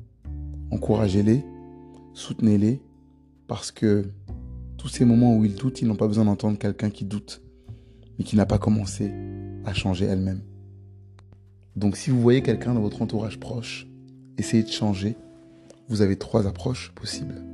Encouragez-les, 0.70 1.44
soutenez-les, 2.14 2.82
parce 3.46 3.72
que 3.72 4.04
tous 4.76 4.88
ces 4.88 5.04
moments 5.04 5.36
où 5.36 5.44
ils 5.44 5.54
doutent, 5.54 5.82
ils 5.82 5.88
n'ont 5.88 5.96
pas 5.96 6.06
besoin 6.06 6.24
d'entendre 6.24 6.58
quelqu'un 6.58 6.90
qui 6.90 7.04
doute, 7.04 7.42
mais 8.18 8.24
qui 8.24 8.36
n'a 8.36 8.46
pas 8.46 8.58
commencé 8.58 9.12
à 9.64 9.74
changer 9.74 10.04
elle-même. 10.04 10.42
Donc 11.76 11.96
si 11.96 12.10
vous 12.10 12.20
voyez 12.20 12.42
quelqu'un 12.42 12.74
dans 12.74 12.80
votre 12.80 13.02
entourage 13.02 13.40
proche, 13.40 13.86
essayez 14.38 14.62
de 14.62 14.68
changer. 14.68 15.16
Vous 15.88 16.02
avez 16.02 16.16
trois 16.16 16.46
approches 16.46 16.92
possibles. 16.94 17.44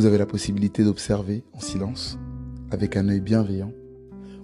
Vous 0.00 0.06
avez 0.06 0.16
la 0.16 0.24
possibilité 0.24 0.82
d'observer 0.82 1.44
en 1.52 1.60
silence, 1.60 2.18
avec 2.70 2.96
un 2.96 3.06
œil 3.10 3.20
bienveillant. 3.20 3.74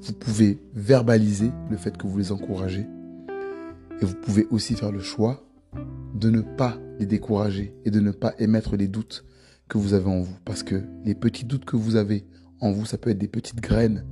Vous 0.02 0.12
pouvez 0.12 0.58
verbaliser 0.74 1.50
le 1.70 1.78
fait 1.78 1.96
que 1.96 2.06
vous 2.06 2.18
les 2.18 2.30
encouragez. 2.30 2.86
Et 3.98 4.04
vous 4.04 4.16
pouvez 4.16 4.46
aussi 4.50 4.74
faire 4.74 4.92
le 4.92 5.00
choix 5.00 5.48
de 6.12 6.28
ne 6.28 6.42
pas 6.42 6.76
les 6.98 7.06
décourager 7.06 7.74
et 7.86 7.90
de 7.90 8.00
ne 8.00 8.10
pas 8.10 8.34
émettre 8.38 8.76
les 8.76 8.86
doutes 8.86 9.24
que 9.66 9.78
vous 9.78 9.94
avez 9.94 10.10
en 10.10 10.20
vous. 10.20 10.36
Parce 10.44 10.62
que 10.62 10.82
les 11.06 11.14
petits 11.14 11.46
doutes 11.46 11.64
que 11.64 11.76
vous 11.76 11.96
avez 11.96 12.26
en 12.60 12.70
vous, 12.70 12.84
ça 12.84 12.98
peut 12.98 13.08
être 13.08 13.16
des 13.16 13.26
petites 13.26 13.62
graines 13.62 14.04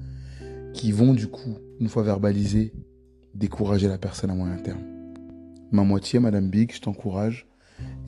qui 0.72 0.92
vont 0.92 1.12
du 1.12 1.26
coup, 1.26 1.58
une 1.78 1.90
fois 1.90 2.04
verbalisées, 2.04 2.72
décourager 3.34 3.88
la 3.88 3.98
personne 3.98 4.30
à 4.30 4.34
moyen 4.34 4.56
terme. 4.56 4.80
Ma 5.72 5.82
moitié, 5.82 6.20
Madame 6.20 6.48
Big, 6.48 6.72
je 6.72 6.80
t'encourage 6.80 7.46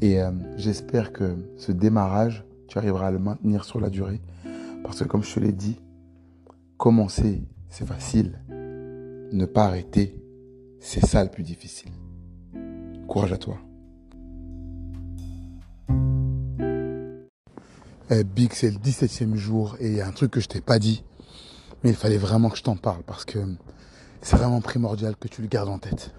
et 0.01 0.23
euh, 0.23 0.31
j'espère 0.57 1.13
que 1.13 1.37
ce 1.59 1.71
démarrage, 1.71 2.46
tu 2.69 2.79
arriveras 2.79 3.09
à 3.09 3.11
le 3.11 3.19
maintenir 3.19 3.65
sur 3.65 3.81
la 3.81 3.91
durée. 3.91 4.21
Parce 4.83 5.01
que 5.01 5.05
comme 5.05 5.23
je 5.23 5.35
te 5.35 5.41
l'ai 5.41 5.53
dit, 5.53 5.81
commencer, 6.77 7.43
c'est 7.69 7.87
facile. 7.87 8.41
Ne 8.49 9.45
pas 9.45 9.65
arrêter, 9.65 10.23
c'est 10.81 11.05
ça 11.05 11.25
le 11.25 11.31
plus 11.31 11.43
difficile. 11.43 11.93
Courage 13.09 13.33
à 13.33 13.39
toi. 13.39 13.59
Eh, 18.09 18.23
Big, 18.23 18.53
c'est 18.53 18.71
le 18.71 18.79
17e 18.79 19.35
jour 19.35 19.77
et 19.81 19.89
il 19.89 19.95
y 19.97 20.01
a 20.01 20.07
un 20.07 20.13
truc 20.13 20.31
que 20.31 20.41
je 20.41 20.47
t'ai 20.47 20.61
pas 20.61 20.79
dit, 20.79 21.03
mais 21.83 21.91
il 21.91 21.97
fallait 21.97 22.19
vraiment 22.19 22.51
que 22.51 22.57
je 22.57 22.63
t'en 22.63 22.77
parle 22.77 23.03
parce 23.03 23.25
que 23.25 23.41
c'est 24.23 24.37
vraiment 24.37 24.61
primordial 24.61 25.17
que 25.17 25.27
tu 25.27 25.43
le 25.43 25.49
gardes 25.49 25.69
en 25.69 25.79
tête. 25.79 26.13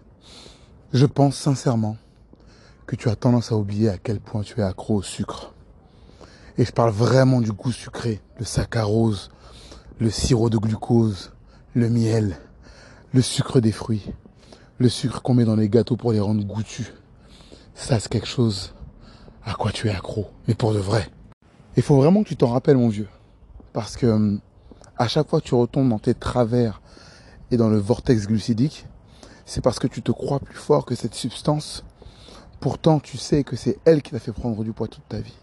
Je 0.92 1.06
pense 1.06 1.38
sincèrement 1.38 1.96
que 2.86 2.96
tu 2.96 3.10
as 3.10 3.16
tendance 3.16 3.52
à 3.52 3.56
oublier 3.56 3.90
à 3.90 3.98
quel 3.98 4.20
point 4.20 4.42
tu 4.42 4.60
es 4.60 4.64
accro 4.64 4.96
au 4.96 5.02
sucre. 5.02 5.54
Et 6.58 6.66
je 6.66 6.72
parle 6.72 6.92
vraiment 6.92 7.40
du 7.40 7.52
goût 7.52 7.72
sucré, 7.72 8.20
le 8.40 8.46
saccharose, 8.46 9.30
le 10.00 10.10
sirop 10.10 10.50
de 10.50 10.58
glucose, 10.58 11.32
le 11.76 11.88
miel, 11.90 12.38
le 13.14 13.22
sucre 13.22 13.60
des 13.60 13.72
fruits, 13.72 14.12
le 14.80 14.90
sucre 14.90 15.22
qu'on 15.22 15.36
met 15.36 15.46
dans 15.46 15.56
les 15.56 15.70
gâteaux 15.70 15.98
pour 15.98 16.14
les 16.14 16.20
rendre 16.20 16.44
goûtus. 16.44 16.94
Ça, 17.76 18.00
c'est 18.00 18.10
quelque 18.10 18.28
chose 18.28 18.74
à 19.46 19.54
quoi 19.54 19.72
tu 19.72 19.88
es 19.88 19.92
accro, 19.92 20.32
mais 20.48 20.56
pour 20.56 20.74
de 20.74 20.80
vrai. 20.80 21.08
Il 21.76 21.84
faut 21.84 21.96
vraiment 21.96 22.24
que 22.24 22.30
tu 22.30 22.36
t'en 22.36 22.48
rappelles, 22.48 22.78
mon 22.78 22.90
vieux. 22.90 23.08
Parce 23.72 23.96
que 23.96 24.08
hum, 24.08 24.42
à 24.98 25.08
chaque 25.08 25.30
fois 25.30 25.42
que 25.42 25.46
tu 25.46 25.54
retombes 25.54 25.90
dans 25.90 26.00
tes 26.00 26.16
travers 26.16 26.82
et 27.52 27.58
dans 27.58 27.70
le 27.70 27.78
vortex 27.78 28.26
glucidique, 28.26 28.88
c'est 29.46 29.62
parce 29.62 29.78
que 29.78 29.88
tu 29.88 30.02
te 30.02 30.12
crois 30.12 30.40
plus 30.40 30.58
fort 30.58 30.86
que 30.86 30.96
cette 30.96 31.14
substance. 31.14 31.84
Pourtant, 32.60 33.00
tu 33.00 33.18
sais 33.18 33.44
que 33.44 33.56
c'est 33.56 33.78
elle 33.86 34.02
qui 34.02 34.12
t'a 34.12 34.20
fait 34.20 34.32
prendre 34.32 34.64
du 34.64 34.74
poids 34.74 34.88
toute 34.88 35.08
ta 35.08 35.20
vie. 35.20 35.38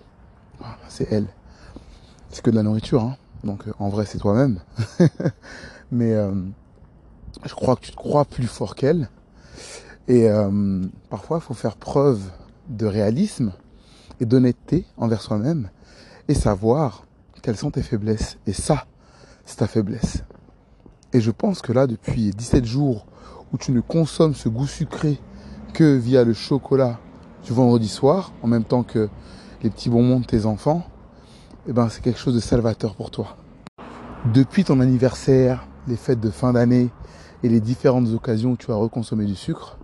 C'est 0.89 1.11
elle. 1.13 1.27
C'est 2.31 2.43
que 2.43 2.51
de 2.51 2.57
la 2.57 2.63
nourriture, 2.63 3.03
hein. 3.03 3.17
Donc, 3.45 3.69
euh, 3.69 3.73
en 3.79 3.89
vrai, 3.89 4.07
c'est 4.07 4.19
toi-même. 4.19 4.61
Mais 5.93 6.13
euh, 6.13 6.33
je 7.45 7.55
crois 7.55 7.77
que 7.77 7.83
tu 7.83 7.91
te 7.91 7.97
crois 7.97 8.25
plus 8.25 8.47
fort 8.47 8.75
qu'elle. 8.75 9.09
Et 10.09 10.29
euh, 10.29 10.83
parfois, 11.11 11.39
il 11.39 11.43
faut 11.43 11.55
faire 11.55 11.77
preuve 11.77 12.21
de 12.69 12.87
réalisme 12.87 13.53
et 14.21 14.27
d'honnêteté 14.27 14.87
envers 14.97 15.21
soi-même 15.21 15.71
et 16.29 16.35
savoir 16.35 17.07
quelles 17.43 17.57
sont 17.57 17.71
tes 17.71 17.83
faiblesses. 17.83 18.39
Et 18.47 18.53
ça, 18.53 18.87
c'est 19.45 19.57
ta 19.57 19.67
faiblesse. 19.67 20.25
Et 21.13 21.21
je 21.21 21.31
pense 21.31 21.63
que 21.63 21.73
là, 21.73 21.87
depuis 21.87 22.31
17 22.31 22.65
jours 22.65 23.07
où 23.53 23.59
tu 23.59 23.73
ne 23.73 23.81
consommes 23.81 24.35
ce 24.35 24.49
goût 24.49 24.67
sucré 24.67 25.21
que 25.75 25.97
via 25.97 26.25
le 26.25 26.33
chocolat 26.33 26.99
du 27.45 27.53
vendredi 27.53 27.89
soir, 27.89 28.33
en 28.43 28.49
même 28.49 28.65
temps 28.65 28.83
que 28.83 29.09
les 29.63 29.71
petits 29.71 29.91
bonbons 29.91 30.21
de 30.21 30.27
tes 30.27 30.47
enfants, 30.47 30.85
eh 31.67 31.73
ben, 31.73 31.89
c'est 31.89 32.03
quelque 32.03 32.19
chose 32.19 32.35
de 32.35 32.41
salvateur 32.41 32.95
pour 32.95 33.11
toi. 33.11 33.37
Depuis 34.33 34.65
ton 34.65 34.81
anniversaire, 34.81 35.67
les 35.87 35.97
fêtes 35.97 36.21
de 36.21 36.31
fin 36.31 36.53
d'année 36.53 36.91
et 37.43 37.49
les 37.49 37.61
différentes 37.61 38.09
occasions 38.09 38.53
où 38.53 38.57
tu 38.57 38.71
as 38.71 38.75
reconsommé 38.75 39.27
du 39.27 39.35
sucre, 39.35 39.79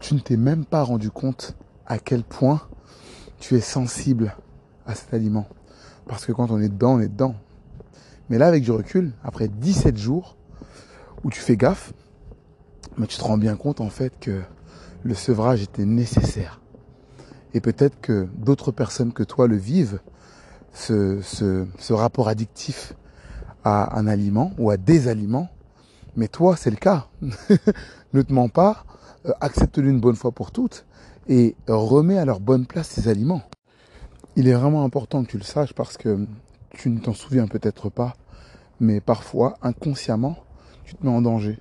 tu 0.00 0.14
ne 0.14 0.20
t'es 0.20 0.36
même 0.36 0.64
pas 0.64 0.82
rendu 0.82 1.10
compte 1.10 1.56
à 1.86 1.98
quel 1.98 2.24
point 2.24 2.60
tu 3.38 3.56
es 3.56 3.60
sensible 3.60 4.36
à 4.86 4.94
cet 4.94 5.12
aliment. 5.14 5.46
Parce 6.06 6.26
que 6.26 6.32
quand 6.32 6.50
on 6.50 6.60
est 6.60 6.68
dedans, 6.68 6.94
on 6.94 7.00
est 7.00 7.08
dedans. 7.08 7.34
Mais 8.30 8.38
là, 8.38 8.46
avec 8.46 8.62
du 8.62 8.70
recul, 8.70 9.12
après 9.22 9.48
17 9.48 9.96
jours 9.96 10.36
où 11.24 11.30
tu 11.30 11.40
fais 11.40 11.56
gaffe, 11.56 11.92
mais 12.96 13.06
tu 13.06 13.16
te 13.16 13.22
rends 13.24 13.38
bien 13.38 13.56
compte 13.56 13.80
en 13.80 13.90
fait 13.90 14.18
que 14.18 14.42
le 15.02 15.14
sevrage 15.14 15.62
était 15.62 15.84
nécessaire. 15.84 16.61
Et 17.54 17.60
peut-être 17.60 18.00
que 18.00 18.28
d'autres 18.36 18.72
personnes 18.72 19.12
que 19.12 19.22
toi 19.22 19.46
le 19.46 19.56
vivent, 19.56 20.00
ce, 20.72 21.92
rapport 21.92 22.28
addictif 22.28 22.94
à 23.64 23.98
un 23.98 24.06
aliment 24.06 24.52
ou 24.58 24.70
à 24.70 24.76
des 24.76 25.08
aliments. 25.08 25.48
Mais 26.16 26.28
toi, 26.28 26.56
c'est 26.56 26.70
le 26.70 26.76
cas. 26.76 27.06
ne 28.12 28.22
te 28.22 28.32
mens 28.32 28.48
pas, 28.48 28.84
euh, 29.26 29.32
accepte-le 29.40 29.88
une 29.88 30.00
bonne 30.00 30.16
fois 30.16 30.32
pour 30.32 30.50
toutes 30.50 30.84
et 31.28 31.54
remets 31.68 32.18
à 32.18 32.24
leur 32.24 32.40
bonne 32.40 32.66
place 32.66 32.88
ces 32.88 33.08
aliments. 33.08 33.42
Il 34.36 34.48
est 34.48 34.54
vraiment 34.54 34.84
important 34.84 35.22
que 35.22 35.30
tu 35.30 35.38
le 35.38 35.44
saches 35.44 35.72
parce 35.72 35.96
que 35.96 36.26
tu 36.70 36.90
ne 36.90 36.98
t'en 36.98 37.12
souviens 37.12 37.46
peut-être 37.46 37.90
pas, 37.90 38.14
mais 38.80 39.00
parfois, 39.00 39.56
inconsciemment, 39.62 40.36
tu 40.84 40.94
te 40.94 41.06
mets 41.06 41.12
en 41.12 41.22
danger. 41.22 41.58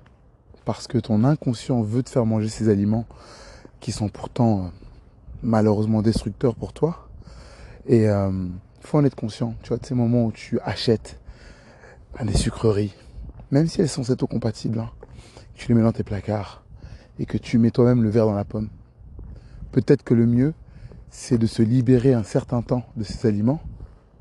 Parce 0.65 0.88
que 0.88 0.98
ton 0.98 1.24
inconscient 1.24 1.81
veut 1.81 2.03
te 2.03 2.10
faire 2.10 2.25
manger 2.25 2.50
ces 2.50 2.69
aliments 2.69 3.05
qui 3.79 3.91
sont 3.91 4.10
pourtant 4.10 4.65
euh, 4.65 4.67
malheureusement 5.43 6.01
destructeurs 6.01 6.55
pour 6.55 6.74
toi. 6.74 7.07
Et 7.88 8.07
euh, 8.10 8.31
faut 8.81 8.98
en 8.98 9.05
être 9.05 9.15
conscient. 9.15 9.55
Tu 9.63 9.69
vois, 9.69 9.77
de 9.77 9.86
ces 9.86 9.95
moments 9.95 10.25
où 10.25 10.31
tu 10.31 10.60
achètes 10.62 11.19
des 12.24 12.33
sucreries, 12.33 12.93
même 13.50 13.67
si 13.67 13.81
elles 13.81 13.89
sont 13.89 14.03
cétocompatibles, 14.03 14.79
hein, 14.79 14.89
tu 15.55 15.67
les 15.69 15.74
mets 15.74 15.81
dans 15.81 15.91
tes 15.91 16.03
placards 16.03 16.63
et 17.19 17.25
que 17.25 17.38
tu 17.38 17.57
mets 17.57 17.71
toi-même 17.71 18.03
le 18.03 18.10
verre 18.10 18.25
dans 18.25 18.36
la 18.36 18.45
pomme. 18.45 18.69
Peut-être 19.71 20.03
que 20.03 20.13
le 20.13 20.25
mieux, 20.25 20.53
c'est 21.10 21.38
de 21.38 21.48
se 21.48 21.62
libérer 21.62 22.13
un 22.13 22.24
certain 22.24 22.62
temps 22.62 22.83
de 22.95 23.03
ces 23.03 23.27
aliments 23.27 23.62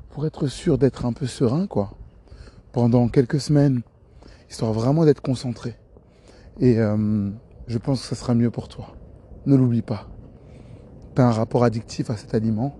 pour 0.09 0.25
être 0.25 0.47
sûr 0.47 0.77
d'être 0.77 1.05
un 1.05 1.13
peu 1.13 1.25
serein, 1.25 1.67
quoi. 1.67 1.93
Pendant 2.73 3.07
quelques 3.07 3.39
semaines, 3.39 3.81
histoire 4.49 4.73
vraiment 4.73 5.05
d'être 5.05 5.21
concentré. 5.21 5.75
Et 6.59 6.79
euh, 6.79 7.29
je 7.67 7.77
pense 7.77 8.01
que 8.01 8.07
ça 8.07 8.15
sera 8.15 8.33
mieux 8.33 8.51
pour 8.51 8.67
toi. 8.67 8.95
Ne 9.45 9.55
l'oublie 9.55 9.81
pas. 9.81 10.10
Tu 11.15 11.21
as 11.21 11.27
un 11.27 11.31
rapport 11.31 11.63
addictif 11.63 12.09
à 12.09 12.17
cet 12.17 12.33
aliment 12.33 12.75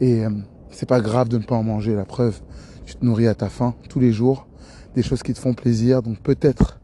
et 0.00 0.24
euh, 0.24 0.30
c'est 0.70 0.88
pas 0.88 1.00
grave 1.00 1.28
de 1.28 1.38
ne 1.38 1.42
pas 1.42 1.56
en 1.56 1.62
manger. 1.62 1.94
La 1.94 2.04
preuve, 2.04 2.40
tu 2.86 2.94
te 2.94 3.04
nourris 3.04 3.26
à 3.26 3.34
ta 3.34 3.48
faim 3.48 3.74
tous 3.88 4.00
les 4.00 4.12
jours, 4.12 4.46
des 4.94 5.02
choses 5.02 5.22
qui 5.22 5.34
te 5.34 5.38
font 5.38 5.54
plaisir. 5.54 6.02
Donc 6.02 6.20
peut-être 6.20 6.80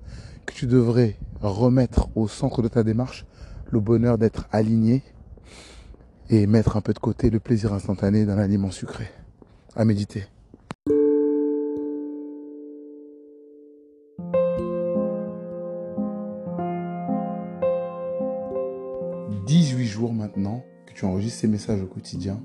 que 0.47 0.55
tu 0.55 0.67
devrais 0.67 1.17
remettre 1.41 2.09
au 2.17 2.29
centre 2.29 2.63
de 2.63 2.69
ta 2.69 2.83
démarche 2.83 3.25
le 3.71 3.81
bonheur 3.81 4.19
d'être 4.19 4.47
aligné 4.51 5.03
et 6.29 6.47
mettre 6.47 6.77
un 6.77 6.81
peu 6.81 6.93
de 6.93 6.99
côté 6.99 7.31
le 7.31 7.41
plaisir 7.41 7.73
instantané 7.73 8.25
d'un 8.25 8.39
aliment 8.39 8.71
sucré. 8.71 9.07
À 9.77 9.85
méditer. 9.85 10.25
«18 19.47 19.87
jours 19.87 20.13
maintenant 20.13 20.65
tu 21.01 21.07
enregistres 21.07 21.41
ces 21.41 21.49
messages 21.49 21.81
au 21.81 21.87
quotidien 21.87 22.43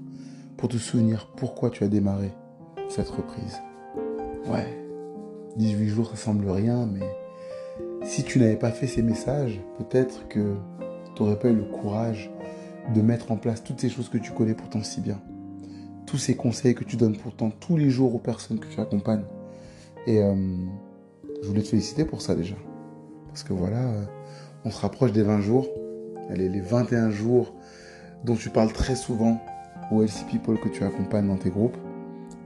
pour 0.56 0.70
te 0.70 0.78
souvenir 0.78 1.28
pourquoi 1.36 1.70
tu 1.72 1.84
as 1.84 1.90
démarré 1.90 2.32
cette 2.88 3.10
reprise. 3.10 3.58
Ouais, 4.50 4.82
18 5.58 5.90
jours 5.90 6.10
ça 6.12 6.16
semble 6.16 6.50
rien, 6.50 6.86
mais 6.86 7.06
si 8.06 8.24
tu 8.24 8.40
n'avais 8.40 8.56
pas 8.56 8.72
fait 8.72 8.88
ces 8.88 9.02
messages, 9.02 9.60
peut-être 9.78 10.30
que 10.30 10.56
tu 11.14 11.22
n'aurais 11.22 11.38
pas 11.38 11.50
eu 11.50 11.56
le 11.56 11.66
courage 11.66 12.32
de 12.94 13.02
mettre 13.02 13.34
en 13.34 13.36
place 13.36 13.62
toutes 13.62 13.82
ces 13.82 13.90
choses 13.90 14.08
que 14.08 14.18
tu 14.18 14.32
connais 14.32 14.54
pourtant 14.54 14.84
si 14.84 15.02
bien. 15.02 15.20
tous 16.06 16.18
ces 16.18 16.38
conseils 16.38 16.76
que 16.76 16.86
tu 16.86 16.96
donnes 16.96 17.18
pourtant 17.18 17.50
tous 17.50 17.76
les 17.76 17.90
jours 17.90 18.16
aux 18.16 18.20
personnes 18.20 18.60
que 18.60 18.68
tu 18.68 18.80
accompagnes. 18.80 19.26
Et 20.08 20.24
euh, 20.24 20.34
je 21.42 21.48
voulais 21.48 21.64
te 21.64 21.68
féliciter 21.68 22.06
pour 22.06 22.22
ça 22.22 22.36
déjà. 22.36 22.56
Parce 23.28 23.44
que 23.44 23.52
voilà, 23.52 23.82
euh, 23.82 24.06
on 24.64 24.72
se 24.72 24.80
rapproche 24.80 25.12
des 25.12 25.24
20 25.24 25.42
jours. 25.42 25.68
Allez, 26.30 26.48
les 26.48 26.62
21 26.62 27.10
jours 27.10 27.54
dont 28.26 28.36
tu 28.36 28.50
parles 28.50 28.74
très 28.74 28.96
souvent 28.96 29.40
aux 29.92 30.02
LC 30.02 30.26
People 30.30 30.60
que 30.60 30.70
tu 30.70 30.84
accompagnes 30.84 31.28
dans 31.28 31.38
tes 31.38 31.52
groupes. 31.52 31.78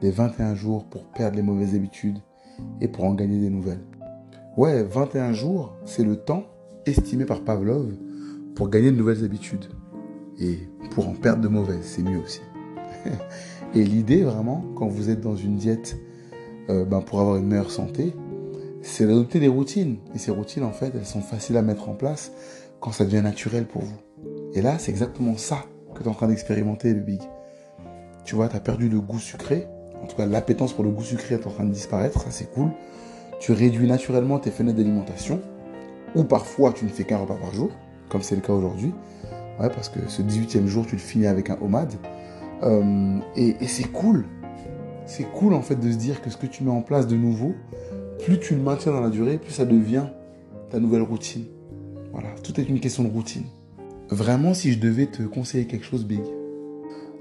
Les 0.02 0.12
21 0.12 0.54
jours 0.54 0.86
pour 0.86 1.06
perdre 1.06 1.38
les 1.38 1.42
mauvaises 1.42 1.74
habitudes 1.74 2.20
et 2.82 2.88
pour 2.88 3.06
en 3.06 3.14
gagner 3.14 3.40
des 3.40 3.50
nouvelles. 3.50 3.84
Ouais, 4.58 4.84
21 4.84 5.34
jours, 5.34 5.74
c'est 5.86 6.04
le 6.04 6.18
temps 6.18 6.44
estimé 6.86 7.26
par 7.26 7.42
Pavlov 7.42 7.94
pour 8.56 8.70
gagner 8.70 8.92
de 8.92 8.98
nouvelles 8.98 9.24
habitudes. 9.24 9.66
Et 10.40 10.58
pour 10.92 11.08
en 11.08 11.14
perdre 11.14 11.42
de 11.42 11.48
mauvaises, 11.48 11.84
c'est 11.84 12.04
mieux 12.04 12.20
aussi. 12.20 12.42
et 13.74 13.84
l'idée 13.84 14.24
vraiment, 14.24 14.66
quand 14.76 14.88
vous 14.88 15.10
êtes 15.10 15.22
dans 15.22 15.36
une 15.36 15.56
diète 15.56 15.98
euh, 16.70 16.84
ben, 16.84 17.02
pour 17.02 17.22
avoir 17.22 17.38
une 17.38 17.48
meilleure 17.48 17.72
santé, 17.72 18.14
c'est 18.82 19.06
d'adopter 19.06 19.40
des 19.40 19.48
routines. 19.48 19.98
Et 20.14 20.18
ces 20.18 20.32
routines, 20.32 20.64
en 20.64 20.72
fait, 20.72 20.92
elles 20.94 21.06
sont 21.06 21.22
faciles 21.22 21.58
à 21.58 21.62
mettre 21.62 21.88
en 21.88 21.94
place 21.94 22.32
quand 22.80 22.92
ça 22.92 23.06
devient 23.06 23.22
naturel 23.22 23.66
pour 23.66 23.82
vous. 23.82 23.98
Et 24.53 24.62
là, 24.62 24.79
c'est 24.79 24.91
exactement 24.91 25.38
ça 25.38 25.65
que 25.94 26.00
tu 26.00 26.06
es 26.06 26.08
en 26.08 26.13
train 26.13 26.27
d'expérimenter, 26.27 26.94
le. 26.94 27.03
Tu 28.25 28.36
vois, 28.36 28.48
tu 28.48 28.56
as 28.56 28.60
perdu 28.60 28.89
le 28.89 29.00
goût 29.00 29.20
sucré. 29.20 29.68
En 30.03 30.08
tout 30.08 30.15
cas, 30.15 30.25
l'appétence 30.25 30.74
pour 30.74 30.84
le 30.84 30.91
goût 30.91 31.03
sucré 31.03 31.36
est 31.36 31.48
en 31.48 31.51
train 31.51 31.65
de 31.65 31.72
disparaître. 31.72 32.22
Ça, 32.22 32.32
c'est 32.32 32.51
cool. 32.51 32.70
Tu 33.39 33.51
réduis 33.51 33.88
naturellement 33.88 34.39
tes 34.39 34.51
fenêtres 34.51 34.77
d'alimentation. 34.77 35.41
Ou 36.15 36.24
parfois, 36.24 36.74
tu 36.74 36.86
ne 36.86 36.89
fais 36.89 37.03
qu'un 37.03 37.18
repas 37.18 37.36
par 37.36 37.53
jour, 37.53 37.70
comme 38.10 38.22
c'est 38.22 38.36
le 38.36 38.41
cas 38.41 38.53
aujourd'hui. 38.53 38.94
Ouais, 39.60 39.70
parce 39.70 39.89
que 39.89 40.00
ce 40.08 40.22
18e 40.22 40.65
jour, 40.65 40.86
tu 40.86 40.96
le 40.96 41.01
finis 41.01 41.27
avec 41.27 41.50
un 41.50 41.58
homade. 41.62 41.94
Euh, 42.63 43.20
et 43.36 43.68
c'est 43.68 43.91
cool. 43.91 44.25
C'est 45.06 45.24
cool, 45.24 45.53
en 45.53 45.62
fait, 45.62 45.75
de 45.75 45.91
se 45.91 45.98
dire 45.98 46.22
que 46.22 46.29
ce 46.29 46.38
que 46.38 46.46
tu 46.46 46.63
mets 46.63 46.72
en 46.72 46.82
place 46.82 47.08
de 47.08 47.15
nouveau, 47.15 47.53
plus 48.20 48.39
tu 48.39 48.56
le 48.56 48.62
maintiens 48.62 48.91
dans 48.91 49.01
la 49.01 49.10
durée, 49.10 49.38
plus 49.38 49.53
ça 49.53 49.65
devient 49.65 50.06
ta 50.70 50.79
nouvelle 50.79 51.01
routine. 51.01 51.46
Voilà, 52.12 52.29
tout 52.44 52.60
est 52.60 52.63
une 52.63 52.79
question 52.79 53.03
de 53.03 53.10
routine. 53.10 53.46
Vraiment, 54.10 54.56
si 54.56 54.72
je 54.72 54.80
devais 54.80 55.06
te 55.06 55.22
conseiller 55.22 55.68
quelque 55.68 55.86
chose, 55.86 56.06
Big, 56.06 56.22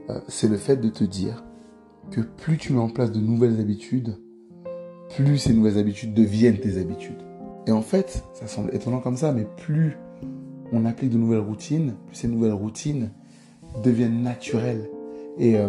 euh, 0.09 0.21
c'est 0.26 0.49
le 0.49 0.57
fait 0.57 0.76
de 0.76 0.88
te 0.88 1.04
dire 1.04 1.45
que 2.11 2.23
plus 2.23 2.57
tu 2.57 2.73
mets 2.73 2.80
en 2.80 2.88
place 2.88 3.12
de 3.12 3.21
nouvelles 3.21 3.61
habitudes, 3.61 4.16
plus 5.14 5.37
ces 5.37 5.52
nouvelles 5.52 5.78
habitudes 5.78 6.14
deviennent 6.14 6.59
tes 6.59 6.80
habitudes. 6.80 7.23
Et 7.66 7.73
en 7.73 7.83
fait, 7.83 8.25
ça 8.33 8.47
semble 8.47 8.75
étonnant 8.75 9.00
comme 9.00 9.18
ça, 9.18 9.33
mais 9.33 9.47
plus 9.59 9.99
on 10.73 10.87
applique 10.87 11.11
de 11.11 11.18
nouvelles 11.18 11.40
routines, 11.40 11.95
plus 12.07 12.16
ces 12.16 12.28
nouvelles 12.28 12.52
routines 12.52 13.11
deviennent 13.83 14.23
naturelles. 14.23 14.88
Et 15.38 15.57
euh, 15.57 15.68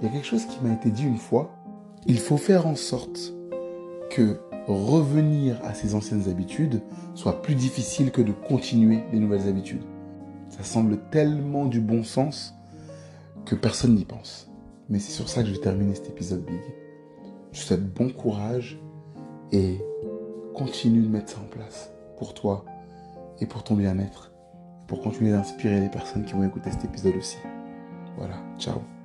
il 0.00 0.06
y 0.06 0.08
a 0.08 0.12
quelque 0.12 0.26
chose 0.26 0.46
qui 0.46 0.64
m'a 0.64 0.72
été 0.72 0.90
dit 0.90 1.04
une 1.04 1.18
fois, 1.18 1.52
il 2.06 2.20
faut 2.20 2.36
faire 2.36 2.68
en 2.68 2.76
sorte 2.76 3.34
que 4.10 4.38
revenir 4.68 5.60
à 5.64 5.74
ses 5.74 5.96
anciennes 5.96 6.28
habitudes 6.28 6.82
soit 7.14 7.42
plus 7.42 7.56
difficile 7.56 8.12
que 8.12 8.22
de 8.22 8.30
continuer 8.30 9.00
les 9.12 9.18
nouvelles 9.18 9.48
habitudes. 9.48 9.82
Ça 10.52 10.64
semble 10.64 10.98
tellement 11.10 11.64
du 11.64 11.80
bon 11.80 12.04
sens 12.04 12.54
que 13.46 13.54
personne 13.54 13.94
n'y 13.94 14.04
pense. 14.04 14.50
Mais 14.88 14.98
c'est 14.98 15.12
sur 15.12 15.28
ça 15.28 15.42
que 15.42 15.48
je 15.48 15.54
vais 15.54 15.60
terminer 15.60 15.94
cet 15.94 16.10
épisode 16.10 16.44
Big. 16.44 16.60
Je 17.52 17.60
te 17.60 17.64
souhaite 17.64 17.92
bon 17.92 18.10
courage 18.10 18.78
et 19.50 19.78
continue 20.54 21.02
de 21.02 21.08
mettre 21.08 21.32
ça 21.32 21.40
en 21.40 21.48
place 21.48 21.90
pour 22.18 22.34
toi 22.34 22.64
et 23.40 23.46
pour 23.46 23.64
ton 23.64 23.74
bien-être, 23.74 24.32
pour 24.86 25.00
continuer 25.00 25.32
d'inspirer 25.32 25.80
les 25.80 25.88
personnes 25.88 26.24
qui 26.24 26.34
vont 26.34 26.44
écouter 26.44 26.70
cet 26.70 26.84
épisode 26.84 27.16
aussi. 27.16 27.38
Voilà, 28.18 28.36
ciao. 28.58 29.01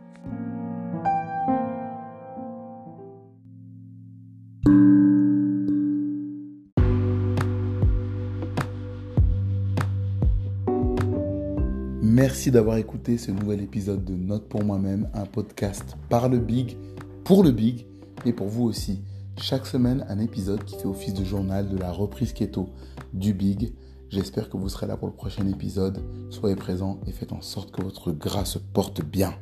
Merci 12.28 12.52
d'avoir 12.52 12.76
écouté 12.76 13.18
ce 13.18 13.32
nouvel 13.32 13.62
épisode 13.62 14.04
de 14.04 14.13
Note 14.13 14.50
pour 14.50 14.62
moi-même, 14.62 15.08
un 15.13 15.26
podcast 15.26 15.96
par 16.10 16.28
le 16.28 16.40
Big, 16.40 16.76
pour 17.24 17.42
le 17.42 17.52
Big, 17.52 17.86
et 18.26 18.34
pour 18.34 18.50
vous 18.50 18.66
aussi. 18.66 19.00
Chaque 19.38 19.66
semaine, 19.66 20.06
un 20.10 20.20
épisode 20.20 20.66
qui 20.66 20.76
fait 20.76 20.88
office 20.88 21.13
de 21.13 21.24
journal 21.24 21.70
de 21.70 21.78
la 21.78 21.90
reprise 21.90 22.34
keto 22.34 22.68
du 23.13 23.34
Big. 23.34 23.72
J'espère 24.10 24.50
que 24.50 24.58
vous 24.58 24.68
serez 24.68 24.88
là 24.88 24.98
pour 24.98 25.08
le 25.08 25.13
prochain 25.13 25.48
épisode. 25.48 26.00
Soyez 26.30 26.58
présents 26.58 27.00
et 27.08 27.13
faites 27.13 27.32
en 27.32 27.40
sorte 27.40 27.72
que 27.72 27.82
votre 27.82 28.12
gras 28.12 28.58
porte 28.74 29.02
bien. 29.06 29.34